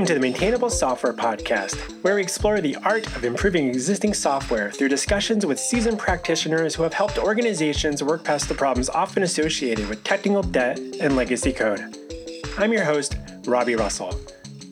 [0.00, 4.70] Welcome to the Maintainable Software Podcast, where we explore the art of improving existing software
[4.70, 9.86] through discussions with seasoned practitioners who have helped organizations work past the problems often associated
[9.90, 11.94] with technical debt and legacy code.
[12.56, 14.18] I'm your host, Robby Russell.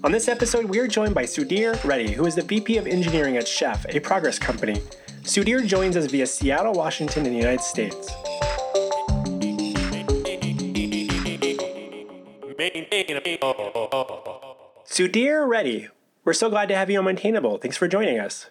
[0.03, 3.37] On this episode, we are joined by Sudhir Reddy, who is the VP of Engineering
[3.37, 4.81] at Chef, a progress company.
[5.25, 8.11] Sudhir joins us via Seattle, Washington, in the United States.
[14.99, 15.87] Sudhir Reddy,
[16.25, 17.59] we're so glad to have you on Maintainable.
[17.59, 18.51] Thanks for joining us.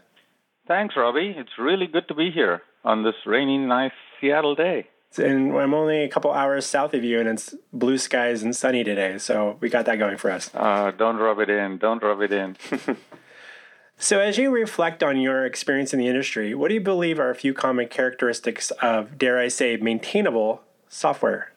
[0.66, 1.36] Thanks, Robby.
[1.36, 4.88] It's really good to be here on this rainy, nice Seattle day.
[5.18, 8.86] And I'm only a couple hours south of you, and it's blue skies and sunny
[8.86, 10.50] today, so we got that going for us.
[10.54, 11.80] Uh, don't rub it in.
[11.80, 12.56] Don't rub it in.
[13.98, 17.30] so, as you reflect on your experience in the industry, what do you believe are
[17.30, 21.52] a few common characteristics of, dare I say, maintainable software?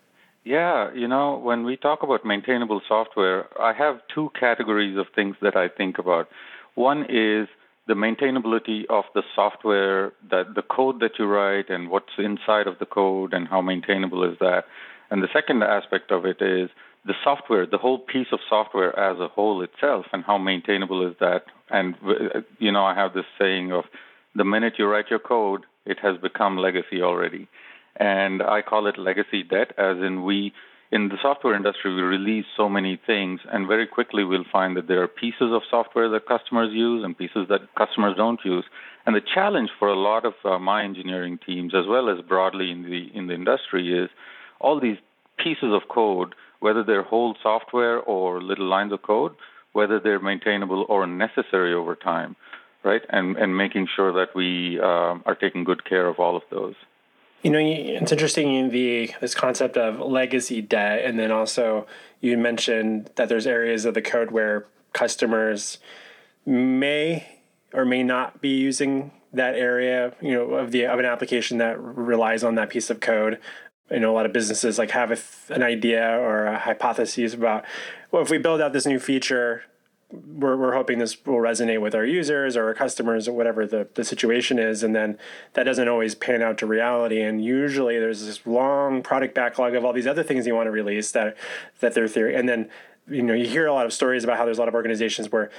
[0.45, 5.37] Yeah, you know, when we talk about maintainable software, I have two categories of things
[5.43, 6.29] that I think about.
[6.75, 7.47] One is
[7.87, 12.79] the maintainability of the software, that the code that you write and what's inside of
[12.79, 14.65] the code and how maintainable is that.
[15.11, 16.71] And the second aspect of it is
[17.05, 21.15] the software, the whole piece of software as a whole itself and how maintainable is
[21.21, 21.45] that.
[21.69, 21.97] And
[22.59, 23.85] you know, I have this saying of
[24.35, 27.49] the minute you write your code, it has become legacy already
[27.97, 30.53] and I call it legacy debt, as in we
[30.93, 34.89] in the software industry we release so many things, and very quickly we'll find that
[34.89, 38.65] there are pieces of software that customers use and pieces that customers don't use.
[39.07, 42.71] And the challenge for a lot of uh, my engineering teams, as well as broadly
[42.71, 44.11] in the in the industry, is
[44.61, 44.99] all these
[45.39, 49.33] pieces of code, whether they're whole software or little lines of code,
[49.73, 52.37] whether they're maintainable or necessary over time,
[52.85, 53.03] right?
[53.09, 56.75] And and making sure that we uh, are taking good care of all of those.
[57.43, 61.87] You know, it's interesting in the this concept of legacy debt, and then also
[62.21, 65.79] you mentioned that there's areas of the code where customers
[66.45, 67.41] may
[67.73, 71.81] or may not be using that area, you know, of the of an application that
[71.81, 73.39] relies on that piece of code.
[73.91, 75.19] You know, a lot of businesses like have a,
[75.53, 77.65] an idea or a hypothesis about,
[78.13, 79.65] well, if we build out this new feature,
[80.13, 83.89] we're, we're hoping this will resonate with our users or our customers or whatever the,
[83.95, 84.83] the situation is.
[84.83, 85.19] And then
[85.55, 87.21] that doesn't always pan out to reality.
[87.21, 90.73] And usually there's this long product backlog of all these other things you want to
[90.73, 91.37] release that
[91.81, 92.69] that they're theory and then
[93.09, 95.31] you know you hear a lot of stories about how there's a lot of organizations
[95.33, 95.51] where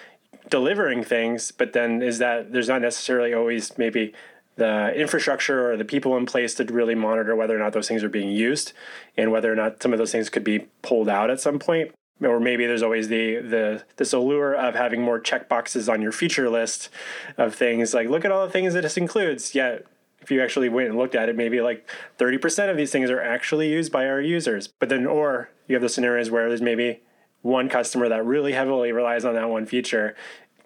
[0.50, 4.13] delivering things but then is that there's not necessarily always maybe
[4.57, 8.03] the infrastructure or the people in place to really monitor whether or not those things
[8.03, 8.73] are being used
[9.18, 11.91] and whether or not some of those things could be pulled out at some point
[12.22, 16.12] or maybe there's always the the this allure of having more check boxes on your
[16.12, 16.90] feature list
[17.38, 19.56] of things like look at all the things that this includes.
[19.56, 19.86] Yet
[20.22, 21.90] if you actually went and looked at it maybe like
[22.20, 24.68] 30% of these things are actually used by our users.
[24.68, 27.02] But then or you have the scenarios where there's maybe
[27.42, 30.16] one customer that really heavily relies on that one feature.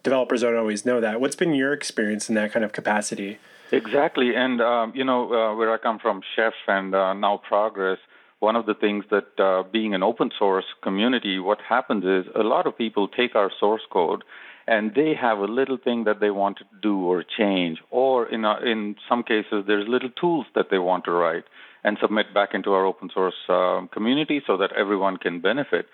[0.04, 1.22] Developers don't always know that.
[1.22, 3.40] What's been your experience in that kind of capacity?
[3.72, 4.36] Exactly.
[4.36, 7.98] And um, you know uh, where i come from chef and uh, now progress
[8.40, 12.44] one of the things that uh, being an open source community, what happens is a
[12.44, 14.24] lot of people take our source code
[14.68, 18.46] and they have a little thing that they want to do or change, or in
[18.46, 21.44] a, in some cases there's little tools that they want to write
[21.84, 25.86] and submit back into our open source uh, community so that everyone can benefit.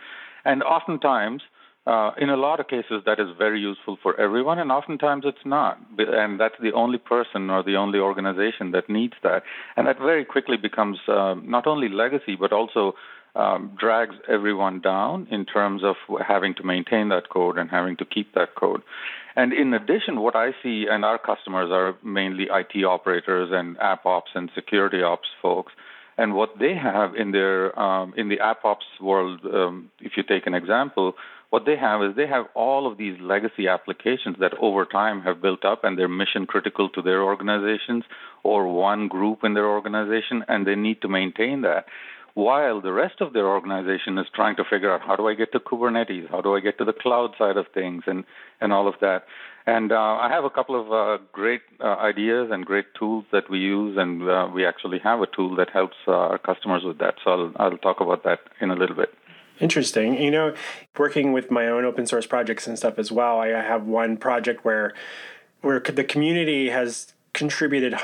[0.45, 1.41] And oftentimes
[1.87, 5.45] uh, in a lot of cases, that is very useful for everyone, and oftentimes it's
[5.45, 5.79] not.
[5.97, 9.43] And that's the only person or the only organization that needs that.
[9.75, 12.93] And that very quickly becomes uh, not only legacy, but also
[13.35, 18.05] um, drags everyone down in terms of having to maintain that code and having to
[18.05, 18.81] keep that code.
[19.35, 24.05] And in addition, what I see, and our customers are mainly IT operators and app
[24.05, 25.71] ops and security ops folks.
[26.17, 30.23] And what they have in their um, in the app ops world, um, if you
[30.23, 31.13] take an example,
[31.51, 35.41] what they have is they have all of these legacy applications that over time have
[35.41, 38.03] built up and they're mission critical to their organizations
[38.43, 41.85] or one group in their organization and they need to maintain that
[42.33, 45.51] while the rest of their organization is trying to figure out how do I get
[45.51, 48.23] to Kubernetes, how do I get to the cloud side of things, and
[48.61, 49.25] and all of that.
[49.67, 53.49] And uh, I have a couple of uh, great uh, ideas and great tools that
[53.49, 56.99] we use, and uh, we actually have a tool that helps uh, our customers with
[56.99, 57.15] that.
[57.23, 59.09] So I'll I'll talk about that in a little bit.
[59.61, 60.19] Interesting.
[60.19, 60.55] You know,
[60.97, 64.65] working with my own open source projects and stuff as well, I have one project
[64.65, 64.93] where
[65.61, 67.95] where the community has contributed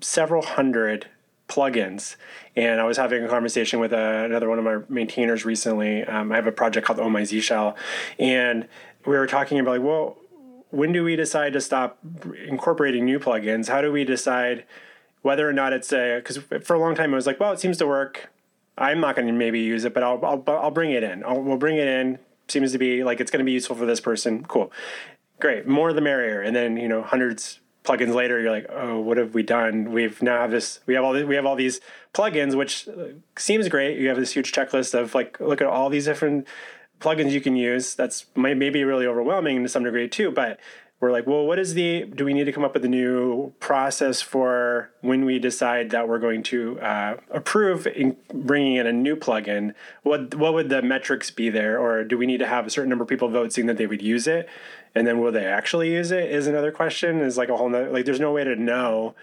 [0.00, 1.06] several hundred
[1.48, 2.16] plugins.
[2.56, 6.02] And I was having a conversation with uh, another one of my maintainers recently.
[6.04, 7.76] Um, I have a project called Oh My Zsh,
[8.18, 8.66] and
[9.04, 10.16] we were talking about like, well,
[10.70, 11.98] when do we decide to stop
[12.48, 13.68] incorporating new plugins?
[13.68, 14.64] How do we decide
[15.20, 17.60] whether or not it's a because for a long time it was like, well, it
[17.60, 18.30] seems to work
[18.78, 21.24] I'm not going to maybe use it, but I'll, I'll, I'll bring it in.
[21.24, 22.18] I'll, we'll bring it in
[22.48, 24.44] seems to be like it's going to be useful for this person.
[24.44, 24.72] Cool,
[25.40, 26.40] great, more the merrier.
[26.40, 29.92] And then you know hundreds plugins later, you're like, oh, what have we done?
[29.92, 30.80] We've now have this.
[30.86, 31.80] We have all this, we have all these
[32.12, 33.98] plugins, which uh, seems great.
[33.98, 36.46] You have this huge checklist of like, look at all these different
[37.00, 37.94] plugins you can use.
[37.94, 40.58] That's maybe really overwhelming to some degree too, but
[40.98, 43.52] we're like, well, what is the, do we need to come up with a new
[43.60, 48.92] process for when we decide that we're going to uh, approve in bringing in a
[48.92, 49.74] new plugin?
[50.04, 51.78] What, what would the metrics be there?
[51.78, 53.86] Or do we need to have a certain number of people vote saying that they
[53.86, 54.48] would use it?
[54.94, 57.90] And then will they actually use it is another question is like a whole nother,
[57.90, 59.14] like there's no way to know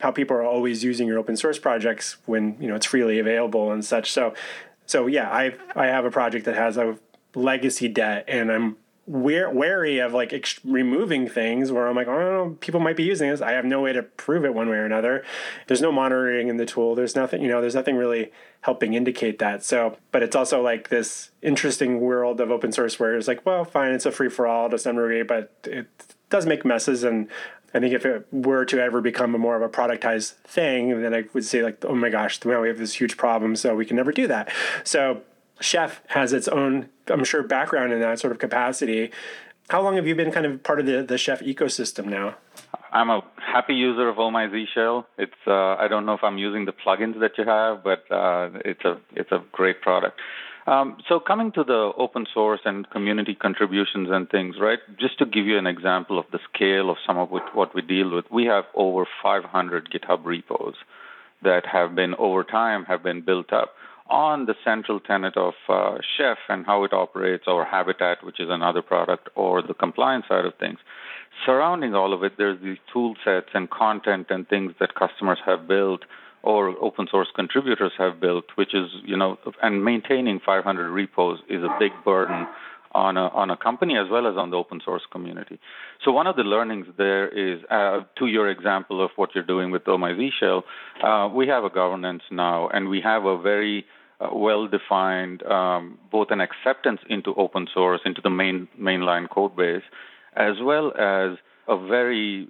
[0.00, 3.70] how people are always using your open source projects when, you know, it's freely available
[3.70, 4.10] and such.
[4.10, 4.32] So,
[4.86, 6.96] so yeah, I, I have a project that has a
[7.34, 8.76] legacy debt and I'm
[9.06, 13.40] wary of like ex- removing things where I'm like, oh, people might be using this.
[13.40, 15.24] I have no way to prove it one way or another.
[15.66, 16.94] There's no monitoring in the tool.
[16.94, 18.30] There's nothing, you know, there's nothing really
[18.60, 19.64] helping indicate that.
[19.64, 23.64] So, but it's also like this interesting world of open source where it's like, well,
[23.64, 25.86] fine, it's a free for all to some degree, but it
[26.28, 27.02] does make messes.
[27.02, 27.28] And
[27.72, 31.14] I think if it were to ever become a more of a productized thing, then
[31.14, 33.86] I would say like, oh my gosh, well, we have this huge problem, so we
[33.86, 34.52] can never do that.
[34.84, 35.22] So
[35.60, 39.10] Chef has its own, I'm sure, background in that sort of capacity.
[39.68, 42.36] How long have you been kind of part of the, the Chef ecosystem now?
[42.92, 45.04] I'm a happy user of Oh My Zsh.
[45.18, 48.50] It's uh, I don't know if I'm using the plugins that you have, but uh,
[48.64, 50.20] it's a it's a great product.
[50.66, 54.78] Um, so coming to the open source and community contributions and things, right?
[54.98, 58.10] Just to give you an example of the scale of some of what we deal
[58.14, 60.74] with, we have over 500 GitHub repos
[61.42, 63.74] that have been over time have been built up
[64.10, 68.48] on the central tenet of uh, Chef and how it operates, or Habitat, which is
[68.50, 70.78] another product, or the compliance side of things.
[71.46, 75.66] Surrounding all of it, there's these tool sets and content and things that customers have
[75.68, 76.02] built
[76.42, 81.62] or open source contributors have built, which is, you know, and maintaining 500 repos is
[81.62, 82.46] a big burden
[82.92, 85.60] on a, on a company as well as on the open source community.
[86.04, 89.70] So one of the learnings there is, uh, to your example of what you're doing
[89.70, 90.64] with OMIZ Shell,
[91.04, 93.84] uh, we have a governance now, and we have a very
[94.20, 99.82] uh, well-defined um, both an acceptance into open source, into the main mainline code base,
[100.36, 101.38] as well as
[101.68, 102.48] a very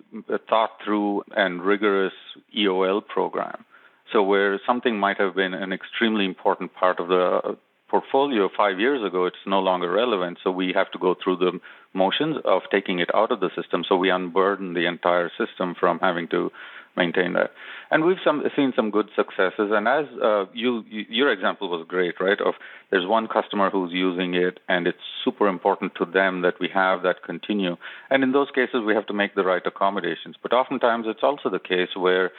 [0.49, 2.13] thought-through and rigorous
[2.57, 3.65] EOL program.
[4.13, 7.57] So where something might have been an extremely important part of the
[7.89, 10.39] portfolio five years ago, it's no longer relevant.
[10.43, 11.61] So we have to go through the
[11.93, 13.85] motions of taking it out of the system.
[13.89, 16.51] So we unburden the entire system from having to
[16.97, 17.51] maintain that.
[17.91, 19.71] And we've some, seen some good successes.
[19.73, 22.41] And as uh, you, you, your example was great, right?
[22.41, 22.55] Of
[22.91, 27.03] there's one customer who's using it, and it's super important to them that we have
[27.03, 27.77] that continue.
[28.11, 30.37] And in those cases, we have to make the right accommodations.
[30.43, 32.31] But oftentimes, it's also the case where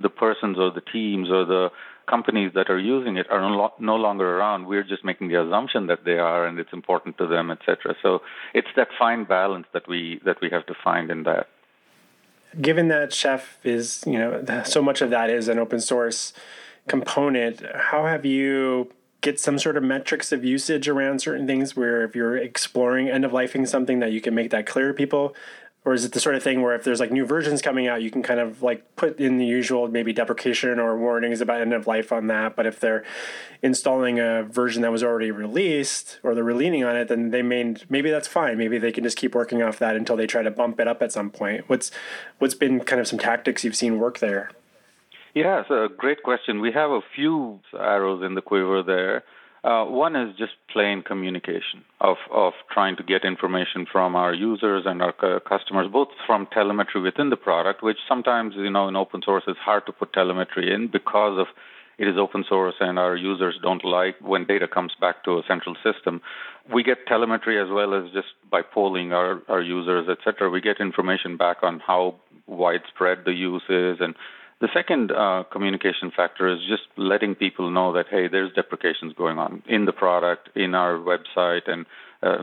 [0.00, 1.70] the persons or the teams or the
[2.08, 4.66] companies that are using it are no, no longer around.
[4.66, 7.94] We're just making the assumption that they are, and it's important to them, etc.
[8.02, 8.20] So
[8.54, 11.46] it's that fine balance that we that we have to find in that
[12.60, 16.32] given that Chef is, you know, so much of that is an open source
[16.88, 22.04] component, how have you get some sort of metrics of usage around certain things where
[22.04, 25.34] if you're exploring end of lifing something that you can make that clear to people
[25.84, 28.02] or is it the sort of thing where if there's like new versions coming out
[28.02, 31.72] you can kind of like put in the usual maybe deprecation or warnings about end
[31.72, 33.04] of life on that but if they're
[33.62, 37.74] installing a version that was already released or they're leaning on it then they may
[37.88, 38.56] maybe that's fine.
[38.56, 41.02] Maybe they can just keep working off that until they try to bump it up
[41.02, 41.68] at some point.
[41.68, 41.90] What's
[42.38, 44.50] what's been kind of some tactics you've seen work there?
[45.34, 46.60] Yeah a great question.
[46.60, 49.24] We have a few arrows in the quiver there
[49.62, 54.84] uh, one is just plain communication of, of trying to get information from our users
[54.86, 59.20] and our customers, both from telemetry within the product, which sometimes, you know, in open
[59.22, 61.46] source it's hard to put telemetry in because of
[61.98, 65.42] it is open source and our users don't like when data comes back to a
[65.46, 66.22] central system.
[66.72, 70.48] We get telemetry as well as just by polling our, our users, et cetera.
[70.48, 72.14] We get information back on how
[72.46, 74.14] widespread the use is and
[74.60, 79.38] the second uh, communication factor is just letting people know that hey, there's deprecations going
[79.38, 81.86] on in the product, in our website, and
[82.22, 82.36] uh,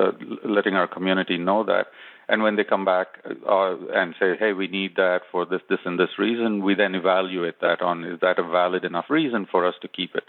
[0.00, 0.12] uh,
[0.44, 1.88] letting our community know that.
[2.28, 5.78] And when they come back uh, and say, hey, we need that for this, this,
[5.84, 9.66] and this reason, we then evaluate that on is that a valid enough reason for
[9.66, 10.24] us to keep it.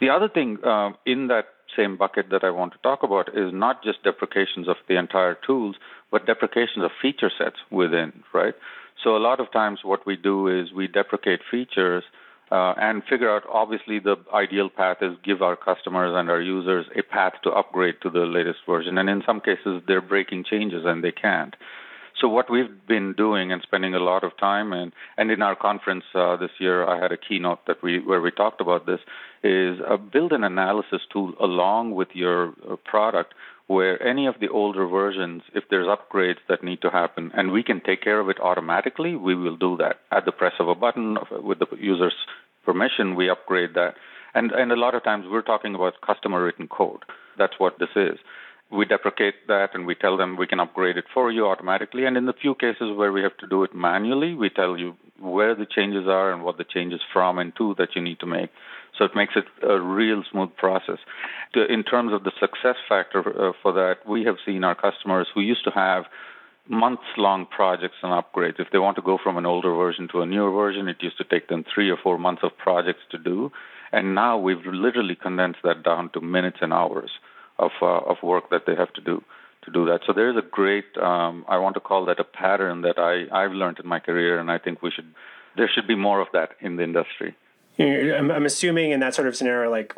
[0.00, 3.52] The other thing uh, in that same bucket that I want to talk about is
[3.52, 5.76] not just deprecations of the entire tools,
[6.10, 8.54] but deprecations of feature sets within, right?
[9.02, 12.04] So a lot of times what we do is we deprecate features
[12.50, 16.86] uh, and figure out obviously the ideal path is give our customers and our users
[16.96, 18.98] a path to upgrade to the latest version.
[18.98, 21.54] And in some cases they're breaking changes and they can't.
[22.20, 25.54] So what we've been doing and spending a lot of time and and in our
[25.54, 29.00] conference uh, this year, I had a keynote that we where we talked about this
[29.42, 33.34] is uh, build an analysis tool along with your uh, product
[33.66, 37.62] where any of the older versions, if there's upgrades that need to happen, and we
[37.62, 39.96] can take care of it automatically, we will do that.
[40.12, 42.14] At the press of a button, with the user's
[42.64, 43.94] permission, we upgrade that.
[44.34, 47.02] And, and a lot of times we're talking about customer written code.
[47.38, 48.18] That's what this is.
[48.70, 52.04] We deprecate that and we tell them we can upgrade it for you automatically.
[52.04, 54.96] And in the few cases where we have to do it manually, we tell you
[55.20, 58.26] where the changes are and what the changes from and to that you need to
[58.26, 58.50] make.
[58.96, 60.98] So it makes it a real smooth process.
[61.54, 65.40] In terms of the success factor uh, for that, we have seen our customers who
[65.40, 66.04] used to have
[66.68, 68.58] months long projects and upgrades.
[68.58, 71.18] If they want to go from an older version to a newer version, it used
[71.18, 73.52] to take them three or four months of projects to do.
[73.92, 77.10] And now we've literally condensed that down to minutes and hours
[77.58, 79.22] of, uh, of work that they have to do
[79.64, 80.00] to do that.
[80.06, 83.26] So there is a great, um, I want to call that a pattern that I,
[83.36, 85.12] I've learned in my career, and I think we should,
[85.56, 87.34] there should be more of that in the industry.
[87.78, 89.94] I'm, I'm assuming in that sort of scenario, like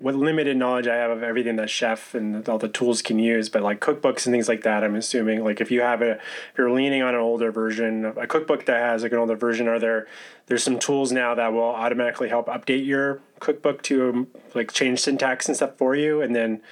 [0.00, 3.48] what limited knowledge I have of everything that chef and all the tools can use,
[3.48, 6.22] but like cookbooks and things like that, I'm assuming like if you have a, if
[6.56, 9.66] you're leaning on an older version, of a cookbook that has like an older version,
[9.66, 10.06] are there,
[10.46, 15.00] there's some tools now that will automatically help update your cookbook to um, like change
[15.00, 16.62] syntax and stuff for you, and then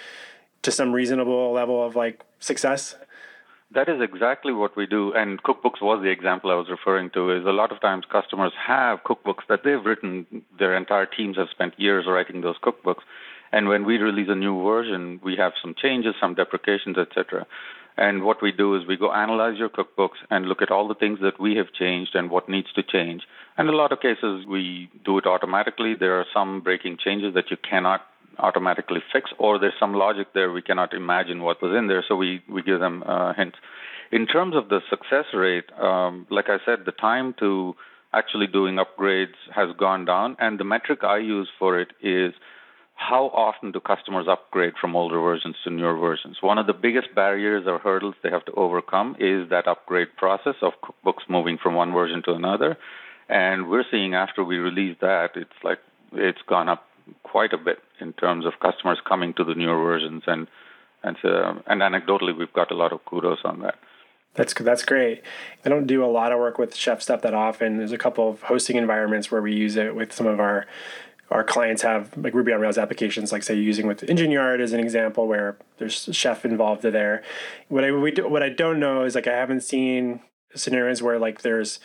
[0.62, 2.94] to some reasonable level of like success.
[3.76, 5.12] That is exactly what we do.
[5.12, 7.30] And cookbooks was the example I was referring to.
[7.30, 10.24] Is a lot of times customers have cookbooks that they've written.
[10.58, 13.02] Their entire teams have spent years writing those cookbooks.
[13.52, 17.46] And when we release a new version, we have some changes, some deprecations, etc.
[17.98, 20.94] And what we do is we go analyze your cookbooks and look at all the
[20.94, 23.24] things that we have changed and what needs to change.
[23.58, 25.94] And a lot of cases we do it automatically.
[25.94, 28.00] There are some breaking changes that you cannot
[28.38, 32.16] automatically fix, or there's some logic there we cannot imagine what was in there, so
[32.16, 33.56] we, we give them uh, hints.
[34.12, 37.74] In terms of the success rate, um, like I said, the time to
[38.12, 42.32] actually doing upgrades has gone down, and the metric I use for it is
[42.96, 46.38] how often do customers upgrade from older versions to newer versions?
[46.40, 50.54] One of the biggest barriers or hurdles they have to overcome is that upgrade process
[50.62, 52.78] of cookbooks moving from one version to another.
[53.28, 55.78] And we're seeing after we release that, it's like
[56.12, 56.84] it's gone up
[57.22, 60.46] quite a bit in terms of customers coming to the newer versions, and
[61.02, 63.76] and so, and anecdotally, we've got a lot of kudos on that.
[64.34, 65.22] That's that's great.
[65.64, 67.78] I don't do a lot of work with chef stuff that often.
[67.78, 70.66] There's a couple of hosting environments where we use it with some of our
[71.30, 74.80] our clients have like Ruby on Rails applications, like say using with Yard as an
[74.80, 77.22] example, where there's chef involved there.
[77.68, 80.20] What I we do, what I don't know is like I haven't seen
[80.54, 81.80] scenarios where like there's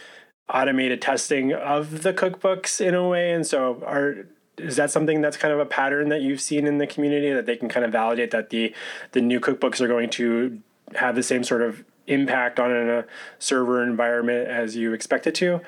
[0.50, 4.28] automated testing of the cookbooks in a way, and so are
[4.58, 7.46] is that something that's kind of a pattern that you've seen in the community that
[7.46, 8.74] they can kind of validate that the
[9.14, 10.60] the new cookbooks are going to
[10.96, 13.06] have the same sort of impact on a
[13.40, 15.62] server environment as you expect it to?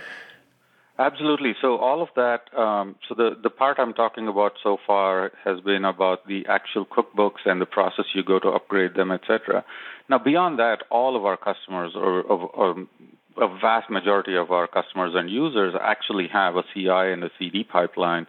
[0.99, 1.55] Absolutely.
[1.59, 2.53] So all of that.
[2.55, 6.85] Um, so the the part I'm talking about so far has been about the actual
[6.85, 9.65] cookbooks and the process you go to upgrade them, etc.
[10.07, 12.87] Now beyond that, all of our customers, or, or, or
[13.41, 17.63] a vast majority of our customers and users, actually have a CI and a CD
[17.63, 18.27] pipeline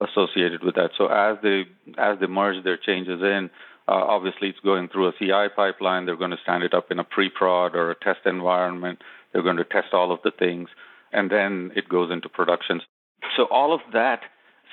[0.00, 0.90] associated with that.
[0.98, 1.64] So as they
[1.98, 3.50] as they merge their changes in,
[3.88, 6.06] uh, obviously it's going through a CI pipeline.
[6.06, 9.00] They're going to stand it up in a pre-prod or a test environment.
[9.32, 10.68] They're going to test all of the things,
[11.12, 12.80] and then it goes into production.
[13.36, 14.20] So all of that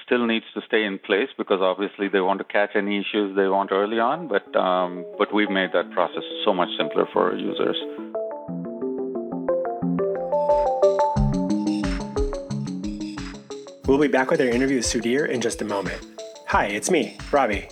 [0.06, 3.48] still needs to stay in place because obviously they want to catch any issues they
[3.48, 4.28] want early on.
[4.28, 7.78] But um, but we've made that process so much simpler for our users.
[13.86, 16.02] We'll be back with our interview with Sudhir in just a moment.
[16.48, 17.68] Hi, it's me, Robby.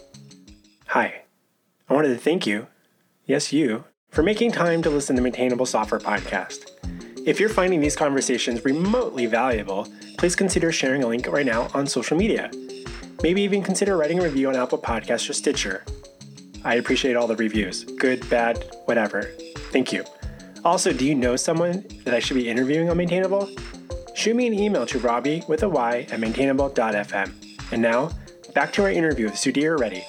[0.87, 1.21] Hi.
[1.87, 2.67] I wanted to thank you,
[3.25, 6.65] yes, you, for making time to listen to Maintainable Software Podcast.
[7.25, 9.87] If you're finding these conversations remotely valuable,
[10.17, 12.51] please consider sharing a link right now on social media.
[13.23, 15.85] Maybe even consider writing a review on Apple Podcasts or Stitcher.
[16.65, 19.31] I appreciate all the reviews, good, bad, whatever.
[19.71, 20.03] Thank you.
[20.65, 23.49] Also, do you know someone that I should be interviewing on Maintainable?
[24.13, 27.33] Shoot me an email to Robby with a Y at maintainable.fm.
[27.71, 28.11] And now,
[28.53, 30.05] back to our interview with Sudhir Reddy.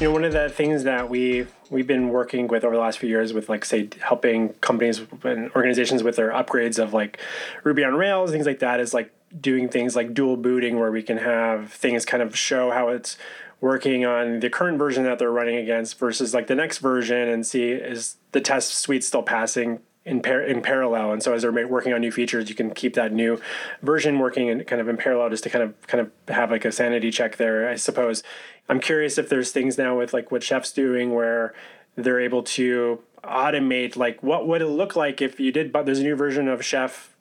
[0.00, 2.98] You know, one of the things that we we've been working with over the last
[2.98, 7.18] few years with like say helping companies and organizations with their upgrades of like
[7.64, 11.02] Ruby on Rails, things like that is like doing things like dual booting where we
[11.02, 13.18] can have things kind of show how it's
[13.60, 17.46] working on the current version that they're running against versus like the next version and
[17.46, 21.12] see is the test suite still passing in par- in parallel?
[21.12, 23.40] And so as they're working on new features you can keep that new
[23.82, 26.64] version working and kind of in parallel just to kind of kind of have like
[26.64, 28.22] a sanity check there i suppose.
[28.68, 31.54] I'm curious if there's things now with like what chef's doing where
[31.96, 35.98] they're able to automate like what would it look like if you did but there's
[35.98, 37.16] a new version of chef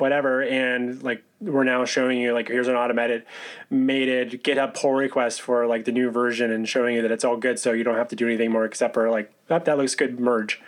[0.00, 3.24] whatever, and like we're now showing you like here's an automated
[3.68, 7.36] mated GitHub pull request for like the new version and showing you that it's all
[7.36, 9.94] good, so you don't have to do anything more except for like oh, that looks
[9.94, 10.60] good merge.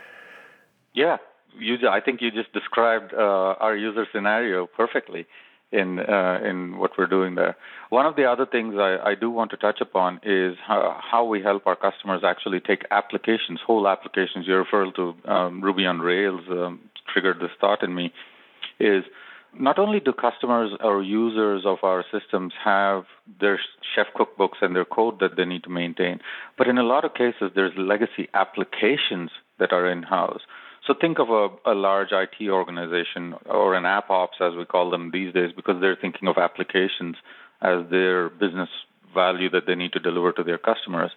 [0.94, 1.18] Yeah,
[1.58, 1.76] you.
[1.88, 5.26] I think you just described uh, our user scenario perfectly
[5.72, 7.56] in uh, in what we're doing there.
[7.88, 11.24] One of the other things I, I do want to touch upon is how, how,
[11.24, 14.46] we help our customers actually take applications, whole applications.
[14.46, 16.80] You referred to um, Ruby on Rails um,
[17.12, 18.12] triggered this thought in me.
[18.78, 19.04] Is
[19.58, 23.04] not only do customers or users of our systems have
[23.40, 23.60] their
[23.94, 26.20] chef cookbooks and their code that they need to maintain,
[26.56, 30.40] but in a lot of cases there's legacy applications that are in house.
[30.86, 34.90] So think of a, a large IT organization or an app ops, as we call
[34.90, 37.16] them these days, because they're thinking of applications
[37.60, 38.68] as their business
[39.14, 41.12] value that they need to deliver to their customers.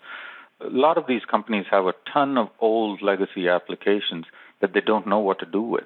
[0.62, 4.26] A lot of these companies have a ton of old legacy applications
[4.62, 5.86] that they don't know what to do with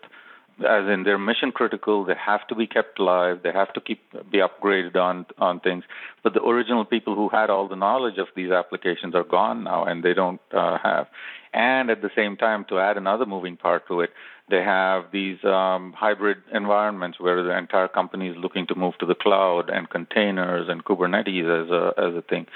[0.66, 2.06] as in they're mission critical.
[2.06, 3.40] They have to be kept alive.
[3.44, 4.02] They have to keep
[4.32, 5.84] be upgraded on on things.
[6.24, 9.86] But the original people who had all the knowledge of these applications are gone now,
[9.86, 11.08] and they don't uh, have.
[11.54, 14.12] And at the same time, to add another moving part to it,
[14.50, 19.06] they have these um, hybrid environments where the entire company is looking to move to
[19.06, 22.48] the cloud and containers and Kubernetes as a as a thing.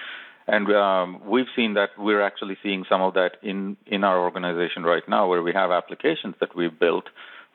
[0.46, 4.84] And um, we've seen that we're actually seeing some of that in in our organization
[4.84, 7.06] right now, where we have applications that we've built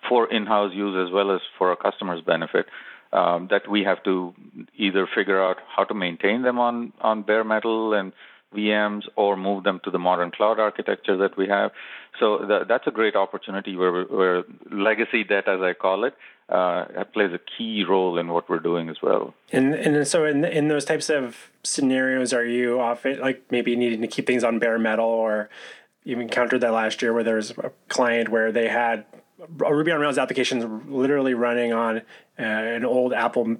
[0.08, 2.66] for in-house use as well as for our customers' benefit.
[3.10, 4.34] Um, that we have to
[4.76, 8.12] either figure out how to maintain them on on bare metal and
[8.54, 11.72] VMs or move them to the modern cloud architecture that we have.
[12.18, 16.14] So th- that's a great opportunity where, where legacy debt, as I call it,
[16.48, 19.34] uh, plays a key role in what we're doing as well.
[19.52, 24.00] And and so in in those types of scenarios, are you often like maybe needing
[24.00, 25.50] to keep things on bare metal, or
[26.04, 29.04] you encountered that last year where there was a client where they had
[29.40, 31.98] a Ruby on Rails application is literally running on
[32.38, 33.56] uh, an old Apple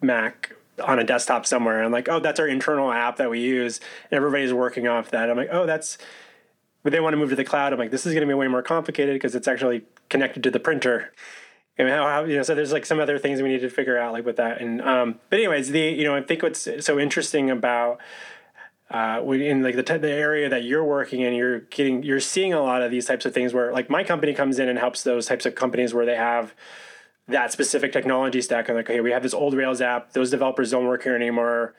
[0.00, 1.82] Mac on a desktop somewhere.
[1.82, 3.80] I'm like, oh, that's our internal app that we use.
[4.10, 5.30] And everybody's working off that.
[5.30, 5.98] I'm like, oh, that's.
[6.84, 7.72] But they want to move to the cloud.
[7.72, 10.50] I'm like, this is going to be way more complicated because it's actually connected to
[10.50, 11.12] the printer.
[11.76, 13.98] And how, how, you know, so there's like some other things we need to figure
[13.98, 14.60] out, like with that.
[14.60, 17.98] And um, but anyways, the you know, I think what's so interesting about
[18.90, 22.54] uh, in like the, t- the area that you're working in, you're getting you're seeing
[22.54, 25.02] a lot of these types of things where like my company comes in and helps
[25.02, 26.54] those types of companies where they have
[27.26, 28.68] that specific technology stack.
[28.68, 30.12] And like okay we have this old Rails app.
[30.12, 31.74] Those developers don't work here anymore.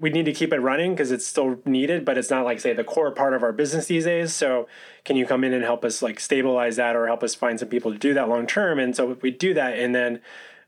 [0.00, 2.72] We need to keep it running because it's still needed but it's not like say
[2.72, 4.34] the core part of our business these days.
[4.34, 4.66] So
[5.04, 7.68] can you come in and help us like stabilize that or help us find some
[7.68, 8.80] people to do that long term?
[8.80, 9.78] And so we do that.
[9.78, 10.20] And then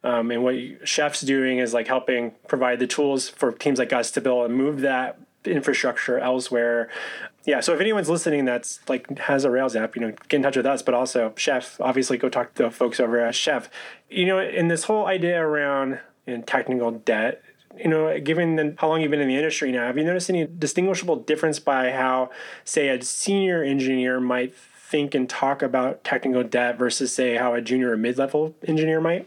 [0.05, 4.13] um, and what chef's doing is like helping provide the tools for teams like us
[4.13, 6.89] to build and move that infrastructure elsewhere.
[7.45, 10.43] Yeah, so if anyone's listening that's like has a Rails app, you know, get in
[10.43, 13.69] touch with us, but also Chef, obviously go talk to the folks over at Chef.
[14.09, 17.43] You know, in this whole idea around in technical debt,
[17.77, 20.31] you know, given the, how long you've been in the industry now, have you noticed
[20.31, 22.31] any distinguishable difference by how,
[22.65, 27.63] say, a senior engineer might think and talk about technical debt versus, say, how a
[27.63, 29.27] junior or mid-level engineer might?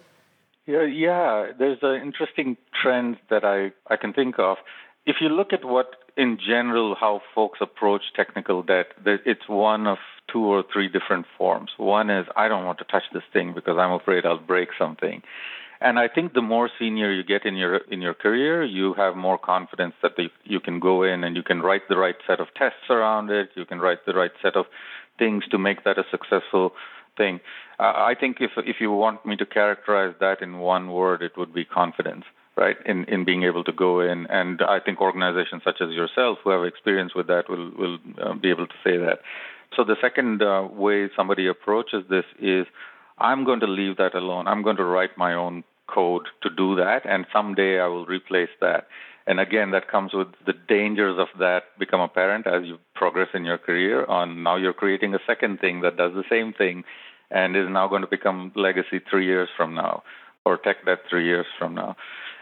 [0.68, 1.52] Yeah, yeah.
[1.58, 4.58] There's an interesting trend that I, I can think of.
[5.06, 8.88] If you look at what in general how folks approach technical debt.
[9.06, 9.98] It's one of
[10.32, 11.72] two or three different forms.
[11.78, 15.22] One is I don't want to touch this thing because I'm afraid I'll break something.
[15.82, 19.16] And I think the more senior you get in your in your career, you have
[19.16, 20.14] more confidence that
[20.46, 23.50] you can go in and you can write the right set of tests around it.
[23.56, 24.66] You can write the right set of
[25.20, 26.72] things to make that a successful
[27.18, 27.42] thing.
[27.78, 31.34] Uh, I think if if you want me to characterize that in one word, it
[31.38, 32.24] would be confidence
[32.58, 34.28] right, in, in being able to go in.
[34.28, 38.34] And I think organizations such as yourself who have experience with that will, will uh,
[38.36, 39.20] be able to say that.
[39.76, 42.66] So the second uh, way somebody approaches this is
[43.18, 44.48] I'm going to leave that alone.
[44.48, 48.50] I'm going to write my own code to do that, and someday I will replace
[48.62, 48.88] that.
[49.28, 53.44] And again, that comes with the dangers of that become apparent as you progress in
[53.44, 54.06] your career.
[54.06, 56.84] On now, you're creating a second thing that does the same thing,
[57.32, 60.04] and is now going to become legacy three years from now,
[60.46, 61.96] or tech debt three years from now.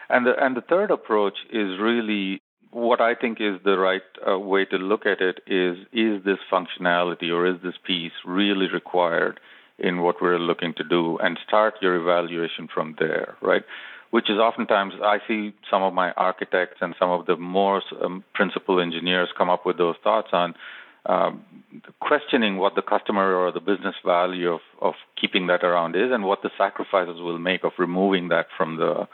[0.09, 2.41] And the, and the third approach is really
[2.73, 6.39] what I think is the right uh, way to look at it is is this
[6.51, 9.39] functionality or is this piece really required
[9.77, 13.63] in what we're looking to do and start your evaluation from there, right?
[14.11, 18.23] Which is oftentimes I see some of my architects and some of the more um,
[18.33, 20.53] principal engineers come up with those thoughts on
[21.05, 21.43] um,
[21.99, 26.23] questioning what the customer or the business value of, of keeping that around is and
[26.23, 29.07] what the sacrifices will make of removing that from the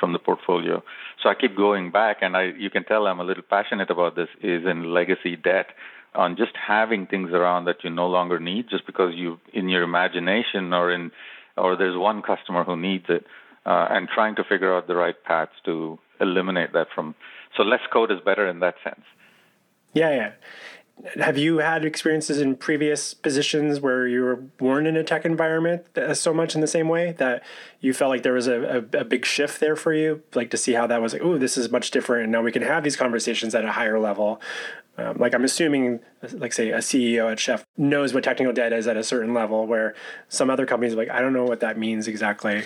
[0.00, 0.82] from the portfolio.
[1.22, 4.16] So I keep going back, and I you can tell I'm a little passionate about
[4.16, 4.28] this.
[4.42, 5.68] Is in legacy debt
[6.14, 9.82] on just having things around that you no longer need, just because you in your
[9.82, 11.12] imagination or in
[11.56, 13.24] or there's one customer who needs it.
[13.66, 17.14] uh, and trying to figure out the right paths to eliminate that from.
[17.56, 19.04] So less code is better in that sense.
[19.92, 20.32] Yeah, yeah.
[21.16, 25.86] Have you had experiences in previous positions where you were born in a tech environment
[26.14, 27.42] so much in the same way that
[27.80, 30.56] you felt like there was a, a, a big shift there for you, like to
[30.56, 32.84] see how that was like, oh, this is much different, and now we can have
[32.84, 34.40] these conversations at a higher level.
[34.98, 36.00] Um, like I'm assuming,
[36.32, 39.66] like say a CEO at Chef knows what technical debt is at a certain level,
[39.66, 39.94] where
[40.28, 42.64] some other companies are like, I don't know what that means exactly.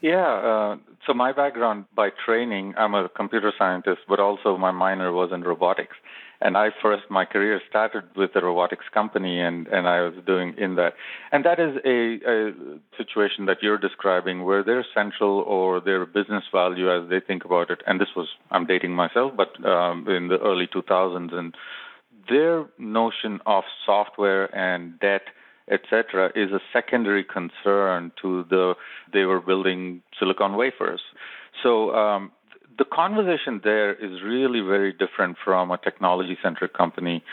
[0.00, 0.26] Yeah.
[0.26, 5.30] Uh, so my background by training, I'm a computer scientist, but also my minor was
[5.32, 5.96] in robotics
[6.40, 10.54] and I first my career started with a robotics company, and and I was doing
[10.58, 10.94] in that,
[11.32, 11.98] and that is a,
[12.30, 12.52] a
[12.96, 17.70] situation that you're describing where their central or their business value as they think about
[17.70, 21.54] it, and this was I'm dating myself, but um, in the early 2000s, and
[22.28, 25.22] their notion of software and debt
[25.70, 28.74] etc., is a secondary concern to the
[29.12, 31.00] they were building silicon wafers.
[31.62, 32.30] So um,
[32.78, 37.24] the conversation there is really very different from a technology centric company,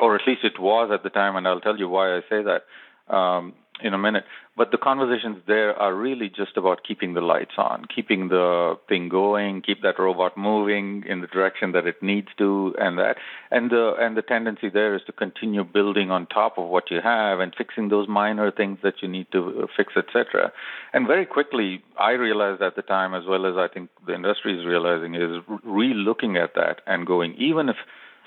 [0.00, 2.42] or at least it was at the time, and I'll tell you why I say
[2.42, 3.14] that.
[3.14, 4.24] Um, in a minute.
[4.56, 9.08] But the conversations there are really just about keeping the lights on, keeping the thing
[9.08, 13.16] going, keep that robot moving in the direction that it needs to, and that.
[13.50, 17.00] And the and the tendency there is to continue building on top of what you
[17.02, 20.52] have and fixing those minor things that you need to uh, fix, etc.
[20.92, 24.56] And very quickly, I realized at the time, as well as I think the industry
[24.56, 27.76] is realizing, is re-looking at that and going, even if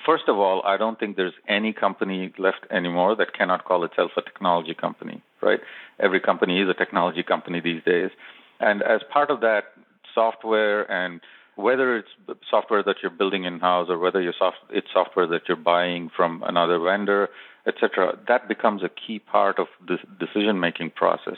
[0.05, 4.11] First of all, I don't think there's any company left anymore that cannot call itself
[4.15, 5.59] a technology company, right?
[5.99, 8.11] Every company is a technology company these days.
[8.59, 9.65] And as part of that,
[10.13, 11.21] software and
[11.55, 12.09] whether it's
[12.49, 16.43] software that you're building in house or whether soft, it's software that you're buying from
[16.45, 17.29] another vendor,
[17.65, 21.37] etc., that becomes a key part of the decision making process.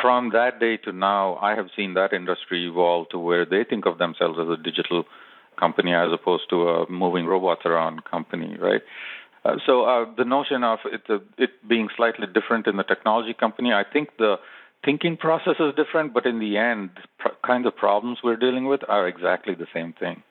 [0.00, 3.84] From that day to now, I have seen that industry evolve to where they think
[3.84, 5.04] of themselves as a digital
[5.56, 8.82] company as opposed to a moving robots around company, right?
[9.44, 13.34] Uh, so uh, the notion of it, uh, it being slightly different in the technology
[13.34, 14.36] company, I think the
[14.84, 18.82] thinking process is different, but in the end, pr- kind of problems we're dealing with
[18.88, 20.22] are exactly the same thing.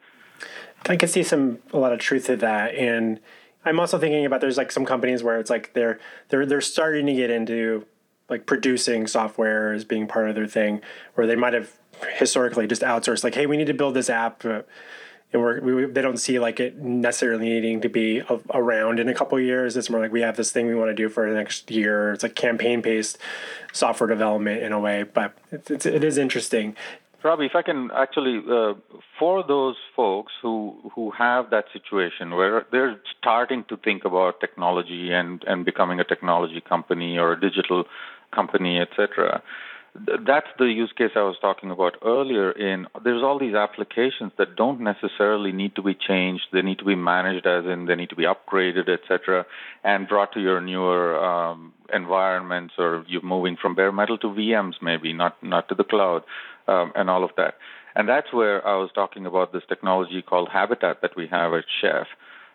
[0.87, 3.19] I can see some a lot of truth to that, and
[3.65, 7.05] I'm also thinking about there's like some companies where it's like they're they're they're starting
[7.05, 7.85] to get into
[8.29, 10.81] like producing software as being part of their thing,
[11.13, 11.73] where they might have
[12.15, 14.43] historically just outsourced like, hey, we need to build this app.
[15.33, 19.07] And we're, we, they don't see like it necessarily needing to be a, around in
[19.07, 19.77] a couple years.
[19.77, 22.11] It's more like we have this thing we want to do for the next year.
[22.11, 23.17] It's like campaign based
[23.71, 26.75] software development in a way, but it's, it's it is interesting.
[27.23, 28.73] Robby, if I can actually, uh,
[29.19, 35.11] for those folks who who have that situation where they're starting to think about technology
[35.13, 37.85] and and becoming a technology company or a digital
[38.31, 39.41] company, etc
[39.93, 42.51] that's the use case I was talking about earlier.
[42.51, 46.85] In there's all these applications that don't necessarily need to be changed; they need to
[46.85, 49.45] be managed, as in they need to be upgraded, etc.,
[49.83, 54.75] and brought to your newer um, environments, or you're moving from bare metal to VMs,
[54.81, 56.23] maybe not not to the cloud,
[56.67, 57.55] um, and all of that.
[57.93, 61.65] And that's where I was talking about this technology called Habitat that we have at
[61.81, 62.07] Chef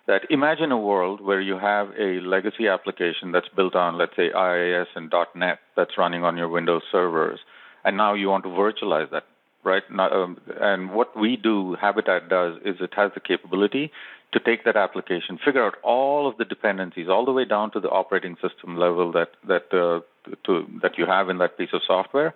[0.07, 4.27] that imagine a world where you have a legacy application that's built on, let's say,
[4.27, 7.40] IIS and .NET that's running on your Windows servers,
[7.85, 9.25] and now you want to virtualize that,
[9.64, 9.83] right?
[9.99, 13.90] Um, and what we do, Habitat does, is it has the capability
[14.33, 17.81] to take that application, figure out all of the dependencies, all the way down to
[17.81, 20.01] the operating system level that that uh,
[20.45, 22.35] to, that you have in that piece of software,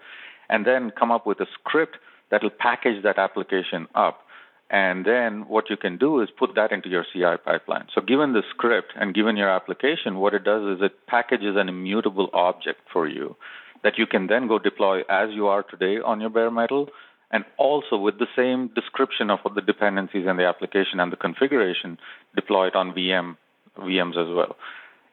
[0.49, 1.97] and then come up with a script
[2.31, 4.21] that will package that application up
[4.71, 7.87] and then what you can do is put that into your CI pipeline.
[7.93, 11.69] So given the script and given your application, what it does is it packages an
[11.69, 13.37] immutable object for you
[13.83, 16.89] that you can then go deploy as you are today on your bare metal
[17.33, 21.99] and also with the same description of the dependencies and the application and the configuration
[22.37, 23.37] deploy it on VM
[23.79, 24.57] VMs as well.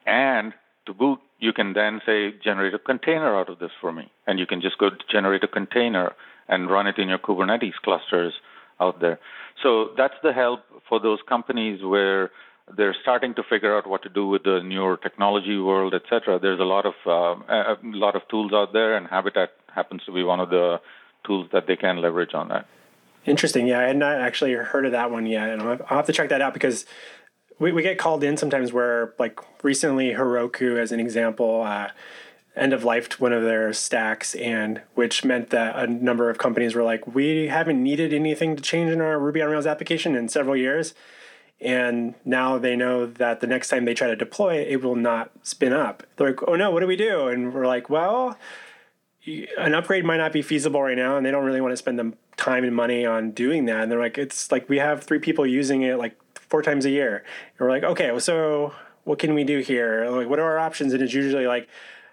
[0.05, 0.53] And
[0.85, 4.39] to boot, you can then say generate a container out of this for me, and
[4.39, 6.13] you can just go generate a container
[6.47, 8.33] and run it in your Kubernetes clusters
[8.79, 9.19] out there.
[9.63, 12.31] So that's the help for those companies where
[12.75, 16.37] they're starting to figure out what to do with the newer technology world, et cetera.
[16.37, 20.11] There's a lot of uh, a lot of tools out there, and Habitat happens to
[20.11, 20.81] be one of the
[21.25, 22.67] tools that they can leverage on that.
[23.25, 23.67] Interesting.
[23.67, 26.29] Yeah, I had not actually heard of that one yet, and I'll have to check
[26.29, 26.85] that out because
[27.59, 31.89] we, we get called in sometimes where, like recently, Heroku, as an example, uh,
[32.57, 36.37] end of life to one of their stacks and which meant that a number of
[36.37, 40.15] companies were like we haven't needed anything to change in our ruby on rails application
[40.15, 40.93] in several years
[41.59, 44.95] and now they know that the next time they try to deploy it it will
[44.95, 48.37] not spin up they're like oh no what do we do and we're like well
[49.57, 51.99] an upgrade might not be feasible right now, and they don't really want to spend
[51.99, 53.81] the time and money on doing that.
[53.81, 56.89] And they're like, it's like we have three people using it like four times a
[56.89, 57.17] year.
[57.17, 60.09] And we're like, okay, so what can we do here?
[60.09, 60.93] Like, what are our options?
[60.93, 61.67] And it's usually like,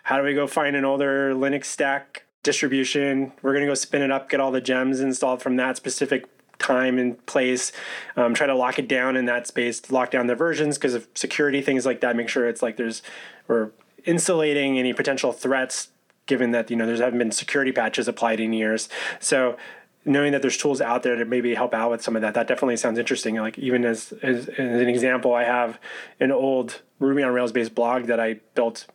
[0.05, 3.33] how do we go find an older Linux stack distribution?
[3.43, 6.27] We're going to go spin it up, get all the gems installed from that specific
[6.59, 7.73] time and place,
[8.17, 11.09] um, try to lock it down in that space, lock down the versions because of
[11.15, 12.17] security, things like that.
[12.17, 13.03] Make sure it's like there's,
[13.49, 13.71] we're
[14.05, 15.89] insulating any potential threats
[16.27, 18.89] given that, you know, there's haven't been security patches applied in years.
[19.21, 19.57] So
[20.05, 22.47] knowing that there's tools out there to maybe help out with some of that, that
[22.47, 23.37] definitely sounds interesting.
[23.37, 25.79] Like even as, as, as an example, I have
[26.21, 28.87] an old Ruby on Rails based blog that I built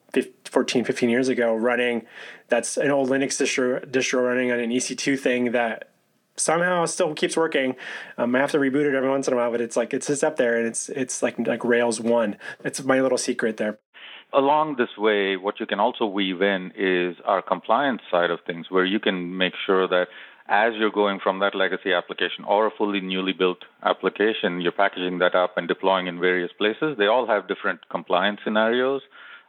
[0.45, 2.05] 14, 15 years ago running.
[2.47, 5.89] That's an old Linux distro, distro running on an EC2 thing that
[6.35, 7.75] somehow still keeps working.
[8.17, 10.07] Um, I have to reboot it every once in a while, but it's like it's
[10.07, 12.37] just up there and it's it's like like Rails one.
[12.63, 13.79] It's my little secret there.
[14.31, 18.67] Along this way, what you can also weave in is our compliance side of things,
[18.69, 20.07] where you can make sure that
[20.49, 25.19] as you're going from that legacy application or a fully newly built application, you're packaging
[25.19, 26.97] that up and deploying in various places.
[26.97, 29.03] They all have different compliance scenarios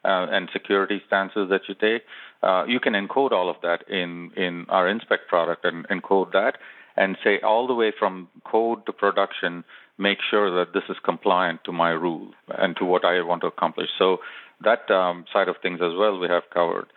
[0.04, 2.02] uh, and security stances that you take.
[2.42, 6.58] Uh, you can encode all of that in, in our InSpec product and encode that
[6.96, 9.64] and say all the way from code to production,
[9.96, 13.46] make sure that this is compliant to my rule and to what I want to
[13.46, 13.88] accomplish.
[13.98, 14.18] So
[14.62, 16.88] that um, side of things as well we have covered.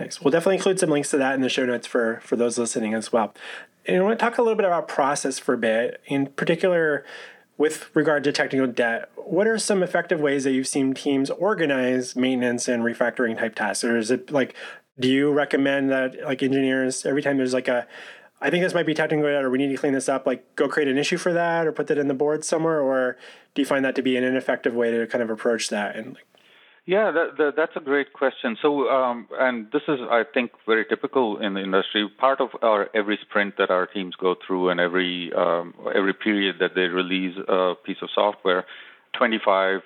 [0.00, 0.18] Thanks.
[0.22, 2.94] We'll definitely include some links to that in the show notes for for those listening
[2.94, 3.34] as well.
[3.84, 7.04] And I want to talk a little bit about process for a bit, in particular
[7.58, 9.10] with regard to technical debt.
[9.16, 13.84] What are some effective ways that you've seen teams organize maintenance and refactoring type tasks?
[13.84, 14.56] Or is it like,
[14.98, 17.86] do you recommend that like engineers every time there's like a
[18.40, 20.26] I think this might be technical debt, or we need to clean this up.
[20.26, 23.18] Like, go create an issue for that, or put that in the board somewhere, or
[23.54, 25.94] do you find that to be an ineffective way to kind of approach that?
[25.94, 26.24] And like,
[26.86, 28.56] yeah, that, that, that's a great question.
[28.60, 32.08] So, um, and this is, I think, very typical in the industry.
[32.18, 36.56] Part of our every sprint that our teams go through, and every um, every period
[36.60, 38.64] that they release a piece of software,
[39.20, 39.82] 25%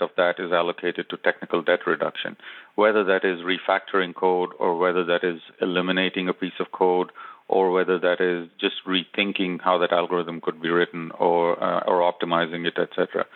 [0.00, 2.36] of that is allocated to technical debt reduction,
[2.74, 7.10] whether that is refactoring code or whether that is eliminating a piece of code
[7.48, 12.00] or whether that is just rethinking how that algorithm could be written or uh, or
[12.00, 13.26] optimizing it, etc.